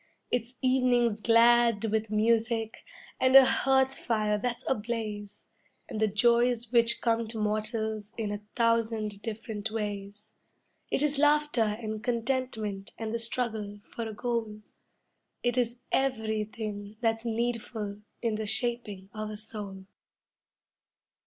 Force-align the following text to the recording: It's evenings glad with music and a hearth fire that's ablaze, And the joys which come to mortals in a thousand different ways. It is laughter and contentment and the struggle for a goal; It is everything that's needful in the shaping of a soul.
It's 0.31 0.55
evenings 0.63 1.21
glad 1.21 1.85
with 1.91 2.09
music 2.09 2.83
and 3.19 3.35
a 3.35 3.45
hearth 3.45 3.95
fire 3.95 4.35
that's 4.39 4.63
ablaze, 4.67 5.45
And 5.87 5.99
the 5.99 6.07
joys 6.07 6.71
which 6.73 7.01
come 7.01 7.27
to 7.27 7.37
mortals 7.37 8.11
in 8.17 8.31
a 8.31 8.41
thousand 8.55 9.21
different 9.21 9.69
ways. 9.69 10.33
It 10.89 11.03
is 11.03 11.19
laughter 11.19 11.61
and 11.79 12.03
contentment 12.03 12.93
and 12.97 13.13
the 13.13 13.19
struggle 13.19 13.79
for 13.95 14.09
a 14.09 14.13
goal; 14.15 14.63
It 15.43 15.55
is 15.55 15.77
everything 15.91 16.97
that's 17.01 17.23
needful 17.23 18.01
in 18.23 18.37
the 18.37 18.47
shaping 18.47 19.11
of 19.13 19.29
a 19.29 19.37
soul. 19.37 19.85